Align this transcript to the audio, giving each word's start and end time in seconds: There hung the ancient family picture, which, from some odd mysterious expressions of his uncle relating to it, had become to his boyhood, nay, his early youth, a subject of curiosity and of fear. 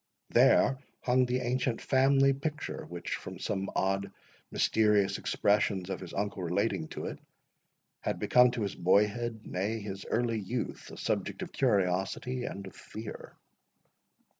There 0.31 0.79
hung 1.03 1.27
the 1.27 1.41
ancient 1.41 1.79
family 1.79 2.33
picture, 2.33 2.87
which, 2.87 3.17
from 3.17 3.37
some 3.37 3.69
odd 3.75 4.11
mysterious 4.49 5.19
expressions 5.19 5.91
of 5.91 5.99
his 5.99 6.11
uncle 6.11 6.41
relating 6.41 6.87
to 6.87 7.05
it, 7.05 7.19
had 7.99 8.17
become 8.17 8.49
to 8.57 8.63
his 8.63 8.73
boyhood, 8.73 9.41
nay, 9.45 9.79
his 9.79 10.03
early 10.09 10.39
youth, 10.39 10.89
a 10.89 10.97
subject 10.97 11.43
of 11.43 11.51
curiosity 11.51 12.45
and 12.45 12.65
of 12.65 12.75
fear. 12.75 13.37